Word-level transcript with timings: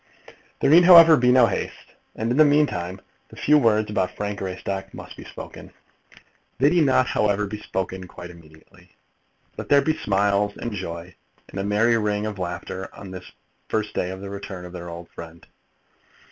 There 0.61 0.69
need, 0.71 0.85
however, 0.85 1.15
be 1.15 1.31
no 1.31 1.45
haste, 1.45 1.93
and, 2.15 2.31
in 2.31 2.37
the 2.37 2.43
meantime, 2.43 3.01
the 3.29 3.35
few 3.35 3.59
words 3.59 3.91
about 3.91 4.09
Frank 4.15 4.39
Greystock 4.39 4.95
must 4.95 5.15
be 5.15 5.23
spoken. 5.23 5.71
They 6.57 6.71
need 6.71 6.85
not, 6.85 7.05
however, 7.05 7.45
be 7.45 7.61
spoken 7.61 8.07
quite 8.07 8.31
immediately. 8.31 8.95
Let 9.59 9.69
there 9.69 9.83
be 9.83 9.95
smiles, 9.95 10.57
and 10.57 10.71
joy, 10.73 11.13
and 11.49 11.59
a 11.59 11.63
merry 11.63 11.99
ring 11.99 12.25
of 12.25 12.39
laughter 12.39 12.89
on 12.95 13.11
this 13.11 13.25
the 13.27 13.31
first 13.69 13.93
day 13.93 14.09
of 14.09 14.21
the 14.21 14.31
return 14.31 14.65
of 14.65 14.73
their 14.73 14.89
old 14.89 15.07
friend. 15.09 15.45